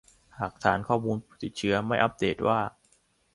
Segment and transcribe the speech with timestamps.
[0.39, 2.59] หากฐานข้อมูลผู้ติดเชื้อไม่อัปเดตว่า